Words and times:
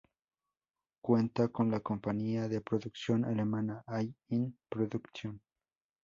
Cuenta 1.03 1.49
con 1.49 1.69
la 1.69 1.79
compañía 1.81 2.47
de 2.47 2.59
producción 2.59 3.23
alemana 3.23 3.83
"All-in-production". 3.85 5.39